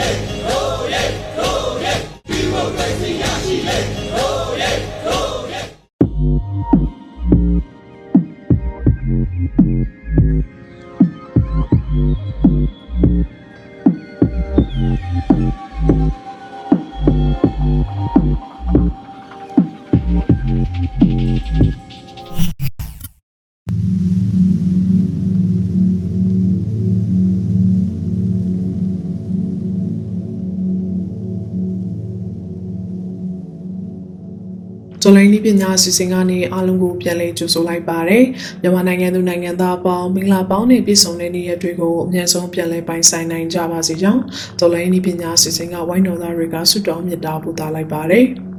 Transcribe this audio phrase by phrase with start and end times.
[0.00, 0.39] Hey!
[35.02, 38.24] တော်လိုင်းနည်းပညာအစီအစဉ်ကနေအားလုံးကိုပြန်လည်ကြိုဆိုလိုက်ပါတယ်။
[38.62, 44.22] မြန်မာနိုင်ငံသူနိုင်ငံသားအပေါင်းမင်္ဂလာပေါင်းနဲ့ပြည့်စုံတဲ့နေ့ရက်တွေကိုအများဆုံးပြန်လည်ပိုင်ဆိုင်နိုင်ကြပါစေကြောင်း
[44.58, 48.26] တော်လိုင်းနည်းပညာအစီအစဉ်ကဝိုင်းတော်သားတွေကဆုတောင်းမြတ်တာပို့သလိုက်ပါတယ်။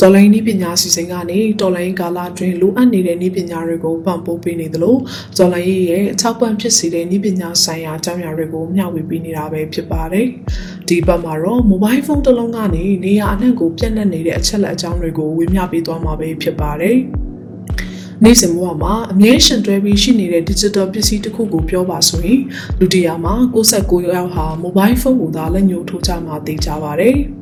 [0.00, 4.96] တော်လိုင်းနည်းပညာအစီအစဉ်ကနေတော်လိုင်းကာလအတွင်းလိုအပ်နေတဲ့နည်းပညာတွေကိုပံ့ပိုးပေးနေသလို
[5.38, 10.26] တော်လိုင်းရဲ့အထောက်ပံ့ဖြစ်စေတဲ့နည်းပညာဆိုင်ရာအကြောင်းအရာတွေကိုမျှဝေပေးနေတာပဲဖြစ်ပါတယ်။
[10.88, 16.98] ဒီဘက်မှာတော့ mobile phone တစ်လုံးကနေနေရာအနှံ့ကိုပြန့်နှံ့နေတဲ့အချက်လက်အကြောင်းတွေကိုဝေမျှပေးသွားမှာပဲဖြစ်ပါတယ်။
[18.24, 22.40] နေ့စဉ်ဘဝမှာအမြဲရှင်တွဲပြီးရှိနေတဲ့ digital ပစ္စည်းတစ်ခုကိုပြောပါဆိုရင်
[22.78, 27.16] လူတစ်ယောက်မှာ69ယောက်ဟာ mobile phone ကိုသာလက်ညှိုးထိုးကြမှာသိကြပါတယ်။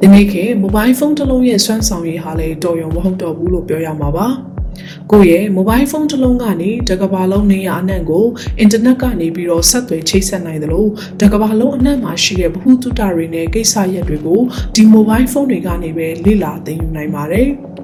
[0.00, 4.28] ဒီနေ့ခေတ် mobile phone တစ်လုံးရဲ့စွမ်းဆောင်ရည်ဟာလည်းတော်ရုံမဟုတ်တော့ဘူးလို့ပြောရမှာပါ။
[5.12, 8.24] ကိုယ့်ရဲ့ mobile phone တစ်လုံးကနေတကဘာလုံးနေရအနှံ့ကို
[8.64, 14.40] internet ကနေပြီးတော့ဆက်သွယ်ချိတ်ဆက်နိုင်တယ်လို့တကဘာလုံးအနှံ့မှာရှိတဲ့ဗဟုသုတတွေနဲ့ကိစ္စရပ်တွေကို
[14.74, 17.48] ဒီ mobile phone တွေကနေပဲလေ့လာသင်ယူနိုင်ပါတယ်။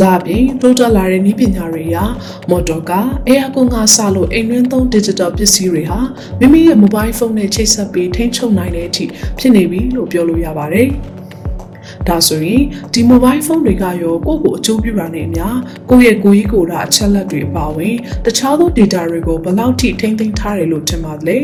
[0.00, 2.04] ဒါအပြင်တိုးတက်လာတဲ့နည်းပညာတွေရာ
[2.50, 6.00] မော်တော်ကားအဲယာကွန်ကစလို့အိမ်တွင်းသုံး digital ပစ္စည်းတွေဟာ
[6.40, 9.04] မိမိရဲ့ mobile phone နဲ့ချိတ်ဆက်ပြီးထိန်းချုပ်နိုင်တဲ့အထိ
[9.38, 10.88] ဖြစ်နေပြီလို့ပြောလို့ရပါတယ်။
[12.08, 12.62] ဒါဆိုရင်
[12.92, 15.46] ဒီ mobile phone တွေကရောကိုယ့်ကိုအကျိုးပြုတာနဲ့အမျှ
[15.90, 21.38] ကိုယ့်ရဲ့ကိုယ်ကြီးကိုယ်တာအချက်လက်တွေအပါအဝင်တခြားသော data တွေကိုဘယ်လောက်ထိထိမ့်သိမ်းထားတယ်လို့ထင်ပါသလဲ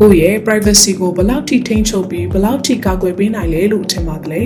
[0.00, 4.42] ကိုယ့်ရဲ့ privacy ကိုဘယ်လောက်ထိထိန်းချုပ်ပြီးဘယ်လောက်ထိကာကွယ်ပေးနိုင်လဲလို့ထင်ပါသလဲ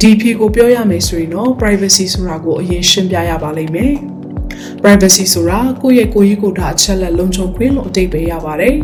[0.00, 3.94] ဒီဖြေကိုပြောရမယ်ဆိုရင်တော့ privacy ဆိုတာကိုအရင်ရှင်းပြရပါလိမ့်မယ်
[4.82, 8.74] privacy ဆိုတာကိုယ့်ရဲ့ကိုယ်ကြီးကိုယ်တာအချက်လက်လုံခြုံခွင့်လို့အတိတ်ပဲရပါတယ်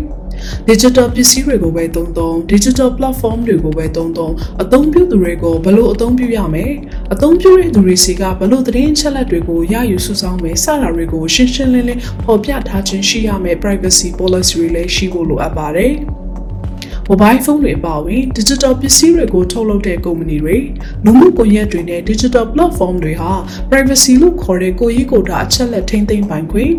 [0.69, 4.33] digital ပစ္စည်းတွေကိုပဲသုံးသုံး digital platform တွေကိုပဲသုံးသုံး
[4.63, 6.67] အသုံးပြုသူတွေကိုဘယ်လိုအသုံးပြုရမလဲ
[7.13, 15.93] အသုံးပြုတဲ့သူတွေစီကဘယ်လိုသတင်းချက်လက်တွေကိုရယူစုဆောင်းမယ်စတာတွေကိုရှင်းရှင်းလင်းလင်းဖော်ပြထားခြင်းရှိရမယ် privacy policy တွေလည်းရှိဖို့လိုအပ်ပါတယ်
[17.09, 20.57] mobile phone တွေအပါအဝင် digital ပစ္စည်းတွေကိုထုတ်လုပ်တဲ့ကုမ္ပဏီတွေ
[21.05, 23.33] လူမှုကွန်ရက်တွေနဲ့ digital platform တွေဟာ
[23.71, 26.73] privacy လို့ခေါ်တဲ့ကိုယ်ရေးကိုယ်တာအချက်လက်ထိမ့်သိမ်းပိုင်ခွင့်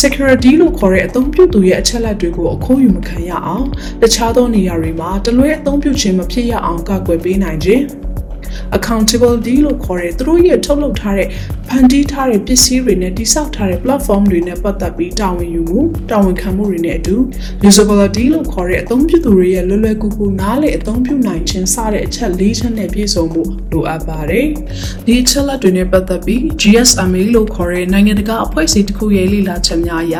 [0.00, 3.66] security လို့ခေါ်တဲ့အသုံးပြုသူရဲ့အချက်လက်တွေကိုအခိုးယူမခံရအောင်
[4.02, 8.05] တခြားသောနေရာတွေမှာတလွဲအသုံးပြုခြင်းမဖြစ်ရအောင်ကာကွယ်ပေးနိုင်ခြင်း
[8.76, 11.28] accountability လို့ခေါ်တဲ့သူတို့ရဲ့ထုတ်လုပ်ထားတဲ့
[11.68, 15.80] ဖန်တီးထားတဲ့ပစ္စည်းတွေနဲ့တိစောက်ထားတဲ့ platform တွေနဲ့ပတ်သက်ပြီးတာဝန်ယူမှု
[16.10, 17.16] တာဝန်ခံမှုတွေနဲ့အတူ
[17.68, 24.46] usability လို့ခေါ်တဲ့အသုံးပြုသူတွေရဲ့လွယ်လွယ်ကူကူနားလည်အသုံးပြုနိုင်ခြင်းစတဲ့အချက်၄ချက်နဲ့ပြည့်စုံဖို့လိုအပ်ပါတယ်။
[25.06, 30.16] ဒီအချက်လက်တွေနဲ့ပတ်သက်ပြီး GSMA လို့ခေါ်တဲ့နိုင်ငံတကာအဖွဲ့အစည်းတစ်ခုရဲ့လေ့လာချက်များအရ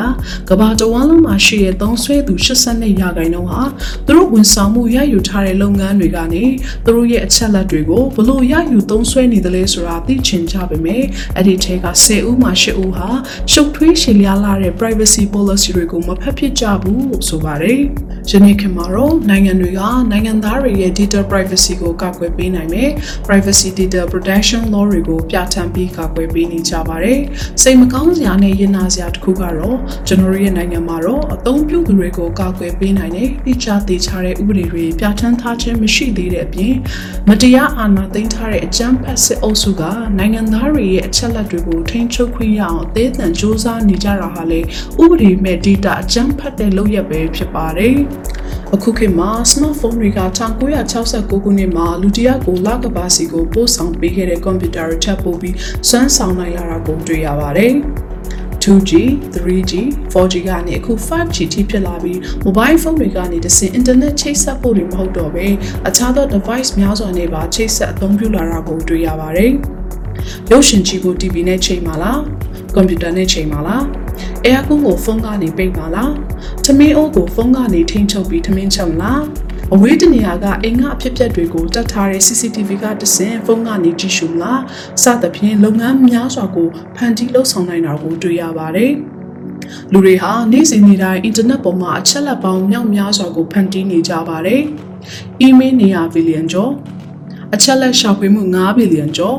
[0.51, 3.63] ကမ္ဘာတဝန်းလုံးမှာရှိတဲ့သုံးဆွဲသူ82ရာခိုင်နှုန်းဟာ
[4.07, 6.45] သူတို့ဝန်ဆောင်မှုရယူထားတဲ့လုပ်ငန်းတွေကနေ
[6.85, 11.05] သူတို့ရဲ့အချက်လက်တွေကိုဘလို့ရယူသုံးဆွဲနေတယ်လဲဆိုတာသိချင်ကြပါမယ်။
[11.37, 13.09] အဲ့ဒီထဲက10ဦးမှာ10ဦးဟာ
[13.53, 17.81] ရှုပ်ထွေးရှည်လျားလာတဲ့ privacy policy တွေကိုမဖက်ဖြစ်ကြဘူးလို့ဆိုပါတယ်။
[18.31, 22.91] ယနေ့ခေတ်မှာတော့နိုင်ငံတွေကနိုင်ငံသားတွေရဲ့ data privacy ကိုကာကွယ်ပေးနိုင်မယ်
[23.27, 27.21] privacy data protection law တွေကိုပြဋ္ဌာန်းပြီးကာကွယ်ပေးနေကြပါတယ်။
[27.63, 36.75] စိတ်မကောင်းစရာနဲ့ရင်နာစရာတစ်ခုကတော့ကျွန်တော်ရဲ့နိုင်ငံမှာတော့အသုံးပြုသူတွေကိုကာကွယ်ပေးနိုင်တဲ့တိကျသေးချတဲ့ဥပဒေတွေပြဋ္ဌာန်းထားခြင်းမရှိသေးတဲ့အပြင်
[37.29, 39.83] မတရားအာဏာသိမ်းထားတဲ့အကြမ်းဖက်စစ်အုပ်စုက
[40.19, 44.61] နိုင်ငံသားတွေရဲ့အချက်လက်တွေကိုထိန်းချုပ်ခွင့်ရအောင်အသေးအံစ조사နေကြတာဟာလေ
[45.03, 47.97] ဥပဒေမဲ့ data အကြမ်းဖက်တဲ့လုပ်ရက်ပဲဖြစ်ပါတယ်။
[48.75, 50.21] အခုခေတ်မှာ smartphone တွေက
[50.83, 55.55] 1969ခုနှစ်မှာလူတယောက်ကိုလကဘာစီကိုပို့ဆောင်ပေးခဲ့တဲ့ကွန်ပျူတာတွေထပ်ပို့ပြီး
[55.89, 57.75] စွမ်းဆောင်နိုင်လာတာကိုတွေ့ရပါတယ်။
[58.67, 58.93] 2G,
[59.35, 59.73] 3G,
[60.13, 65.47] 4G ကနေအခု 5G ထိဖြစ်လာပြီး mobile phone တွေကနေတဆင့် internet ချိတ်ဆက်ဖို့တွေမဟုတ်တော့ဘဲ
[65.89, 69.53] အခြားသော device များစွာနဲ့ပါချိတ်ဆက်အသုံးပြုလာတာကိုတွေ့ရပါတယ်။
[70.51, 72.19] ရုပ်ရှင်ကြည့်ဖို့ TV နဲ့ချိန်ပါလား။
[72.75, 73.83] ကွန်ပျူတာနဲ့ချိန်ပါလား။
[74.47, 76.11] aircon ကိုဖုန်းကနေပိတ်ပါလား။
[76.65, 79.23] ထမင်းအိုးကိုဖုန်းကနေထိန်းချုပ်ပြီးထမင်းချုပ်လား။
[79.75, 84.61] အဝေးတနေရာကအင်္ဂါအဖြစ်အပျက်တွေကိုတတ်ထားတဲ့ CCTV ကတဆင့်ဖုန်းကနေကြည့်ရှုလား
[85.03, 88.93] စသဖြင့်လုပ်ငန်းများစွာကိုဖန်တီးလှုပ်ဆောင်နိုင်တာကိုတွေ့ရပါတယ်။
[89.93, 94.63] လူတွေဟာနေ့စဉ်နေ့တိုင်းအင်တာနက်ပေါ်မှာအချက်လက်ပေါင်းမြောက်များစွာကိုဖန်တီးနေကြပါတယ်။
[95.47, 96.73] email နေရာဘီလီယံကျော်
[97.55, 99.39] အချက်လက်ရှာဖွေမှု9ဘီလီယံကျော်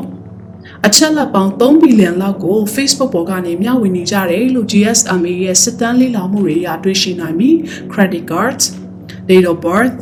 [0.86, 7.54] အချက်လက်ပေါင်း3ဘီလီယံလောက်ကို Facebook ပေါ်ကနေမျှဝေနေကြတယ်လို့ GSMA ရဲ့စစ်တမ်းလေ့လာမှုတွေအရတွေ့ရှိနိုင်ပြီး
[7.92, 8.64] credit cards,
[9.28, 9.98] date of birth,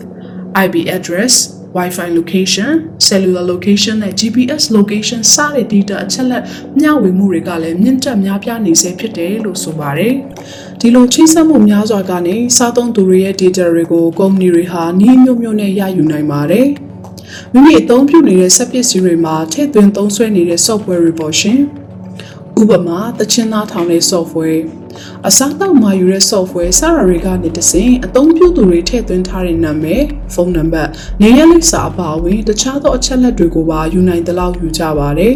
[0.65, 1.35] IP address
[1.77, 2.71] Wi-Fi location,
[3.09, 6.43] cellular location နဲ့ GPS location စတဲ့ data အချက်လက်
[6.81, 10.15] မျှဝေမှုတွေကလည်းမြင့်တက်များပြားနေစေဖြစ်တယ်လို့ဆိုပါတယ်။
[10.81, 16.67] ဒီလိုချိတ်ဆက်မှုများစွာကနေစားသုံးသူတွေရဲ့ data တွေကိုကုမ္ပဏီတွေဟာနှီးမျိုးမျိုးနဲ့ရယူနိုင်ပါတယ်။
[17.53, 21.61] မိမိအသုံးပြုနေတဲ့စက်ပစ္စည်းတွေမှာထည့်သွင်းသုံးစွဲနေတဲ့ software တွေပေါ်ရှင်။
[22.61, 24.61] ဥပမာတချင်းသားထောင်တဲ့ software
[25.29, 30.03] အစားတောက်မှာယူတဲ့ software စတာတွေကနေတစဉ်အသုံးပြုသူတွေထည့်သွင်းထားတဲ့နာမည်
[30.35, 30.91] ဖုန်းနံပါတ်
[31.23, 35.35] နေရာလိပ်စာအပါအဝင်တခြားသောအချက်လက်တွေကိုပါယူနိုင်သလောက်ယူကြပါတယ်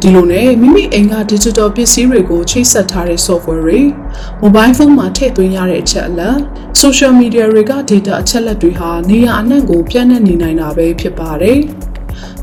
[0.00, 3.80] ဒီလိုနဲ့မိမိအိမ်က digital ပစ္စည်းတွေကိုချိတ်ဆက်ထားတဲ့ software တွေ
[4.42, 6.36] mobile phone မှာထည့်သွင်းရတဲ့အချက်အလက်
[6.82, 11.58] social media တွေက data အချက်လက်တွေဟာနေရာအနှံ့ကိုပြန့်နှံ့နေနိုင်တာပဲဖြစ်ပါတယ်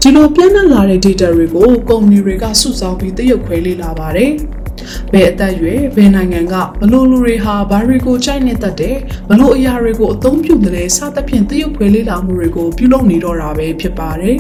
[0.02, 4.34] ဒီလိုပြန့်နှံ့လာတဲ့ data တွေကိုကုမ္ပဏီတွေကစုဆောင်းပြီးတရုပ်ခွဲလေ့လာပါတယ်။
[5.12, 8.98] ဘယ်အသက်အရွယ်ဘယ်နိုင်ငံကဘလို့လူတွေဟာဘာတွေကိုကြိုက်နေတတ်တယ်
[9.30, 14.38] ဘလို့အရာတွေကိုအသုံးပြုတယ်စသဖြင့်တရုပ်ခွဲလေ့လာမှုတွေကိုပြုလုပ်နေတော့တာပဲဖြစ်ပါတယ်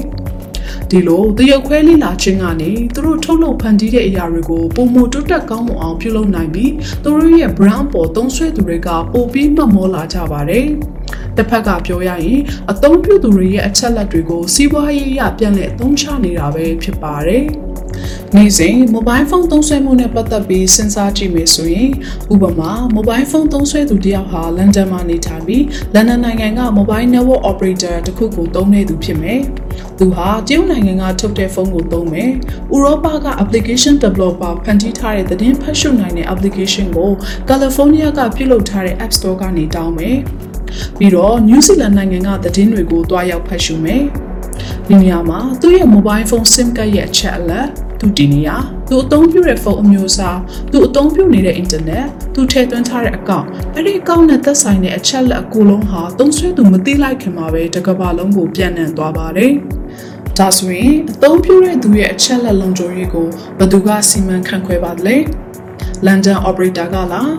[0.90, 6.72] ဒီလိုတရုတ်ခွဲလေးလာခြင်းကနေသူတို့ထုတ်လုပ်ဖန်တီးတဲ့အရာတွေကိုပုံမတိုးတက်ကောင်းမွန်အောင်ပြုလုပ်နိုင်ပြီး
[7.04, 10.66] သူတို့ရဲ့ brand ပေါ်သုံးဆွဲသူတွေကပိုပြီးမှတ်မောလာကြပါတယ်။
[11.38, 17.46] တစ်ဖက်ကပြောရရင်အသုံးပြုသူတွေရဲ့အချက်လက်တွေကိုစီးပွားရေးအရပြန်လည်အသုံးချနေတာပဲဖြစ်ပါတယ်။
[18.38, 21.90] နေ့စဉ် mobile phone သုံးစွဲမှုနဲ့ပတ်သက်ပြီးစဉ်းစားကြည့်မယ်ဆိုရင်
[22.34, 25.64] ဥပမာ mobile phone သုံးစွဲသူတယောက်ဟာလန်ဒန်မှာနေထိုင်ပြီး
[25.94, 29.40] လန်ဒန်နိုင်ငံက mobile network operator တစ်ခုကိုသုံးနေသူဖြစ်မယ်။
[30.00, 32.30] သူဟာတရုတ်နိုင်ငံကထုတ်တဲ့ဖုန်းကိုသုံးမယ်။
[32.74, 37.12] ဥရောပက application developer ဖန်တီးထားတဲ့သတင်းဖတ်ရှုနိုင်တဲ့ application ကို
[37.50, 40.18] California ကပြုလုပ်ထားတဲ့ App Store ကနေတောင်းမယ်။
[40.98, 44.04] ပြီးတော့ New Zealand နိုင်ငံကသတင်းတွေကိုတွားရောက်ဖတ်ရှုမယ်။
[44.88, 47.68] ဒီနေရာမှာသူ့ရဲ့ mobile phone SIM ကတ်ရဲ့အချက်အလက်
[48.02, 48.50] သူတည်နေရ
[48.90, 50.38] သူအသုံးပြုတဲ့ဖုန်းအမျိုးအစား
[50.72, 59.54] သူအသုံးပြုနေတဲ့ internet သူထည့်သွင်းထားတဲ့အကောင့်အဲ့ဒီအကောင့်နဲ့သက်ဆိုင်တဲ့အချက်လက်အကူလုံးဟာသုံးဆွဲသူမသိလိုက်ခင်မှာပဲတစ်ကမ္ဘာလုံးကိုပြန့်နှံ့သွားပါတယ်
[60.38, 63.28] ဒါဆိုရင်အသုံးပြုတဲ့သူရဲ့အချက်လက်လုံခြုံရေးကို
[63.58, 65.18] ဘယ်သူကစီမံခန့်ခွဲပါလဲ
[66.06, 67.32] လန်ဒန် operator ကလား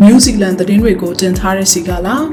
[0.00, 2.24] နယူးဇီလန်သတင်းတွေကိုတင်ထားတဲ့စီကလား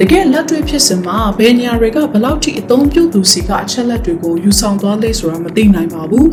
[0.00, 6.28] တကယ်လက်တွေ့ဖြစ်စဉ်မှာဘယ်နေရာတွေကဘယ်လောက်ထိအသုံးပြုသူစီကအချက်လက်တွေကိုယူဆောင်သွားလဲဆိုတာမသိနိုင်ပါဘူး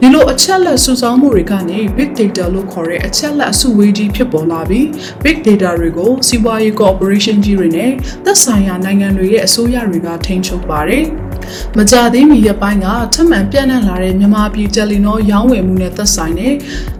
[0.00, 4.86] ဒီလိုအချက်လက်စုဆောင်းမှုတွေကနေ big data လို့ခေါ်တဲ့အချက်လက်အစုဝေးကြီးဖြစ်ပေါ်လာပြီး
[5.24, 7.90] big data တွေကိုစီးပွားရေး corporation ကြီးတွေနဲ့
[8.24, 11.06] သက်ဆိုင်ရာနိုင်ငံတွေရဲ့အစိုးရတွေကထိန်းချုပ်ပါတယ်။
[11.76, 16.54] မကြသေးမီရက်ပိုင်းကထပ်မံပြန့်နှံ့လာတဲ့မြန်မာပြည်တယ်လီနောရောင်းဝယ်မှုနဲ့သက်ဆိုင်တဲ့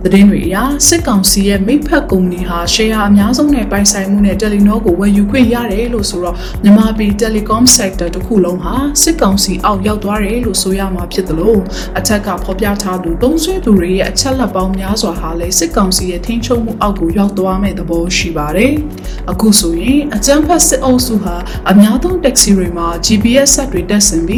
[0.05, 0.57] သတင်းတွေအရ
[0.89, 11.61] စစ်ကောင်စီရဲ့မိဖက်ကုမ္ပဏီဟာရှယ်ယာအများဆုံးနဲ့ပိုင်ဆိုင်မှုနဲ့တယ်လီနောကိုဝယ်ယူခွင့်ရတယ်လို့ဆိုတော့မြန်မာပြည် telecom sector တစ်ခုလုံးဟာစစ်ကောင်စီအောက်ရောက်သွားတယ်လို့ဆိုရမှာဖြစ်တယ်လို့
[11.99, 18.73] အထက်ကဖော်ပြထားသူသုံးဆွဲသူတွေရဲ့အချက်လက်ပေါင်းများစွာဟာလည်းစစ်ကောင်စီရဲ့ထိန်းချုပ်မှုအောက်ကိုရောက်သွားမဲ့သဘောရှိပါတယ်။
[19.31, 21.37] အခုဆိုရင်အကြမ်းဖက်စစ်အုပ်စုဟာ
[21.71, 24.35] အများဆုံး taxi တွေမှာ GPS ဆက်တွေတက်ဆင်ပြ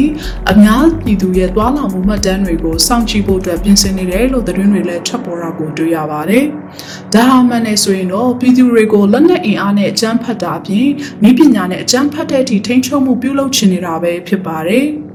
[0.51, 6.45] အများပြည်သူရဲ့တွာလာမှုမှတ်တမ်းတွေကိုစောင့်ကြည့်ဖို့အတွက်ပြင်ဆင်နေတယ်လို့သတင်းတွေလည်းထွက်ပေါ်တာကိုတွေ့ရပါတယ်။
[7.13, 10.87] ဒါဟာမှန်နေဆိုရင်တော့ပြည်သူတွေကိုလက်နက်အင်အားနဲ့အကြမ်းဖက်တာအပြင်
[11.23, 14.87] မိပညာနဲ့အကြမ်းဖက်တဲ့အထိထိန်းချုပ်မှုပြုလုပ်ချင်နေတာပဲဖြစ်ပါတယ်။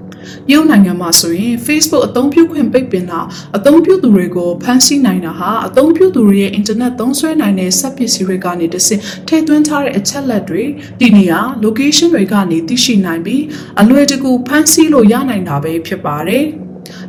[0.53, 3.21] ရုပ်နိုင်ငံမှာဆိုရင် Facebook အသုံးပြုခွင့်ပိတ်ပင်တာ
[3.57, 10.65] အသုံးပြုသူတွေကိုဖမ်းဆီးနိုင်တာဟာအသုံးပြုသူတွေရဲ့ internet သုံးစွဲနိုင်တဲ့စက်ပစ္စည်းတွေကနေတဆင့်ထည့်သွင်းထားတဲ့အချက်လက်တွေ
[11.01, 13.43] ဒီနေရာ location တွေကနေသိရှိနိုင်ပြီး
[13.81, 16.47] အလွယ်တကူဖမ်းဆီးလို့ရနိုင်တာပဲဖြစ်ပါတယ်။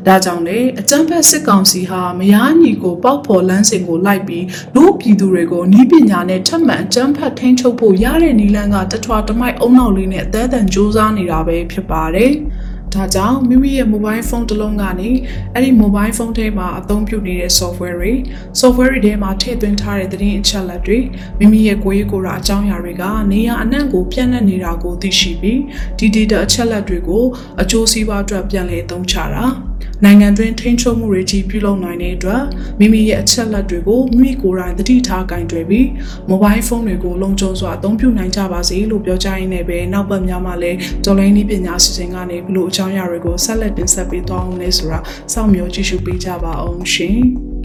[0.08, 4.46] ဒါကြောင့်လေအကြမ်းဖက်စစ်ကောင်စီဟာမယားညီကိုပေါက်ဖော်လန်းစဉ်ကိုလိုက်ပြီး
[4.76, 12.32] လူပြည်သူတွေကိုနီးပညာနဲ့ထပ်မံအကြမ်းဖက်ထိန်းချုပ်ဖို့ရတဲ့နီလန်းကတထွာတမိုက်အုံနောက်လေးနဲ့အသေးအံစ조사နေတာပဲဖြစ်ပါတယ်။
[12.94, 15.10] ဒါကြောင့်မိမိရဲ့ mobile phone တစ်လုံးကနေ
[15.54, 18.14] အဲ့ဒီ mobile phone ထဲမှာအသုံးပြုနေတဲ့ software တွေ
[18.60, 21.00] software တွေထဲမှာထည့်သွင်းထားတဲ့သတင်းအချက်အလက်တွေ
[21.40, 25.60] မိမိရဲ့ကိုယ်ရေးကိုယ်ရာအကြောင်းအရာတွေကနေရာအနှံ့ကိုပြန့်နှံ့နေတာကိုသိရှိပြီး
[25.98, 27.24] ဒီ data အချက်အလက်တွေကို
[27.62, 29.46] အကျိုးစီးပွားအတွက်ပြန်လည်အသုံးချတာ
[30.04, 32.44] နိုင်ငံတွင်းထိန်းချုပ်မှုတွေကြီးပြုလုပ်နိုင်တဲ့အတွက်
[32.80, 35.86] မိမိရဲ့အချက်လက်တွေကိုမိမိကိုယ်တိုင်သတိထားကင်တွယ်ပြီး
[36.30, 45.00] mobile phone တွေကိုလုံခြုံစွာအသုံးပြုနိုင်ကြပါစေလို့ပြောကြားရင်းနဲ့ပဲနောက်ပတ်များမှာလည်းတော်လိုင်းနည်းပညာစီစဉ်ကနေဘလို့အကြောင်းအရာတွေကိုဆက်လက်တင်ဆက်ပေးသွားအောင်လဲဆိုတာ
[45.34, 47.20] စောင့်မျှော်ကြည့်ရှုပေးကြပါအောင်ရှင်။